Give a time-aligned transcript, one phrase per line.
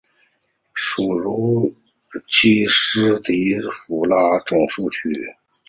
[0.73, 1.75] 属茹
[2.41, 4.15] 伊斯迪福拉
[4.47, 5.13] 总教区。